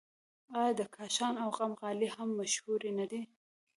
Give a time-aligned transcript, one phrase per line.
[0.59, 3.21] آیا د کاشان او قم غالۍ هم مشهورې نه دي؟